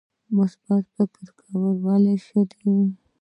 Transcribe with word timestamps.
مثبت 0.37 0.83
فکر 0.95 1.25
کول 1.39 1.63
ولې 1.85 2.15
ښه 2.25 2.41
دي؟ 2.51 2.73